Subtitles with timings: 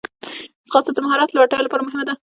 [0.67, 2.13] ځغاسته د مهارت لوړتیا لپاره مهمه ده